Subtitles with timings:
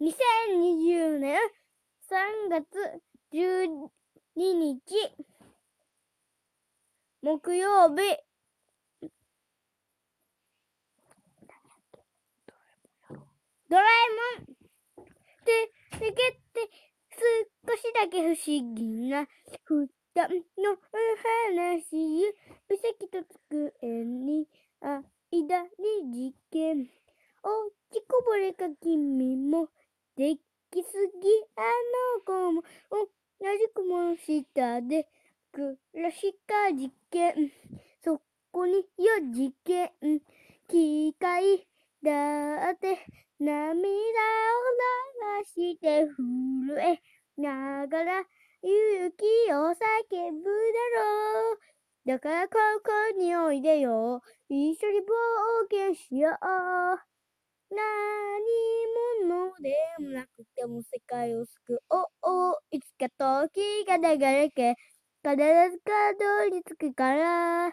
[0.00, 1.38] 2020年
[2.08, 2.66] 3月
[3.32, 3.90] 12
[4.36, 4.80] 日
[7.22, 7.96] 木曜日
[13.68, 15.04] ドラえもん。
[15.04, 15.06] っ
[15.44, 16.70] て抜けて
[17.66, 19.26] 少しだけ不思議な
[19.64, 19.88] 二
[20.26, 20.48] 人。
[20.58, 20.76] のお
[21.54, 22.34] 話指
[22.82, 24.48] 先と机に
[25.30, 25.70] 間に
[26.12, 26.90] 事件
[27.42, 29.68] 落ちこぼれか君も
[30.18, 30.88] できす
[31.22, 31.28] ぎ。
[31.54, 33.06] あの子も同
[33.56, 35.06] じ雲の下で
[35.52, 37.52] 暮らした事件
[38.02, 38.82] そこによ
[39.32, 39.92] 事件
[40.66, 41.64] 機械
[42.02, 42.98] だって
[43.38, 43.92] 涙を
[45.38, 47.00] 流して震え
[47.40, 48.20] ながら
[48.62, 49.76] 勇気を叫
[50.32, 50.50] ぶだ
[50.98, 51.58] ろう。
[52.04, 54.20] だからここにおいでよ。
[54.48, 55.04] 一緒に冒
[55.70, 57.08] 険しよう。
[57.70, 57.78] 何
[59.28, 59.76] 者で
[60.18, 63.08] なくても世界を救おういつか
[63.46, 64.74] 時が流れて
[65.22, 67.72] 必ず角につくから。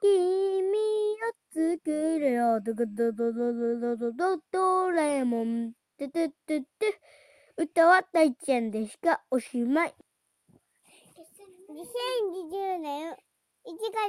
[0.00, 2.60] 君を作るよ。
[2.60, 9.94] ドドドドドドドドドドラえもんトゥトゥトゥトゥ歌は大ちゃんでしたおしまい
[11.68, 13.16] 2020年1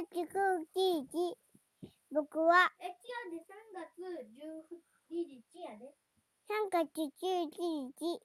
[0.08, 1.36] 月9日
[2.12, 2.90] 僕はえ、違
[3.28, 5.94] うで、3月12日やで。
[6.50, 7.10] 3月11
[7.98, 8.20] 日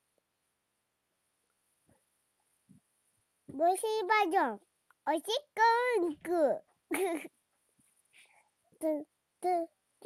[3.52, 4.60] ボイシーバージョン。
[5.08, 5.22] おしっ
[5.56, 5.62] こ
[6.02, 6.62] うんく
[8.80, 9.08] つ
[9.42, 9.46] つ
[10.02, 10.06] つ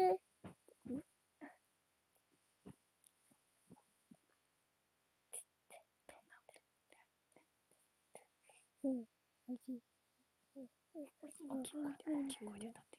[8.83, 9.03] うん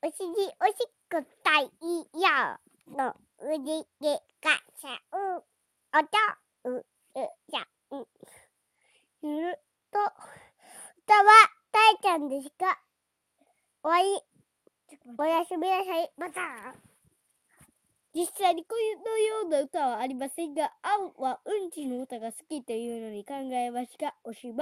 [0.03, 0.23] おし
[0.61, 1.71] おしっこたいよ
[2.89, 3.59] のうり
[4.01, 5.45] げがしゃう
[5.93, 6.85] おとうう
[7.49, 8.07] じゃう
[9.23, 9.59] ゆる
[9.93, 12.81] と歌はたいちゃんでした
[13.83, 14.05] おわり
[15.19, 16.91] おやすみなさいまた
[18.13, 18.75] 実際にこ
[19.05, 24.17] のような歌はありませんが、青はうんちの歌が好きというのに考えました。
[24.25, 24.55] おしまい。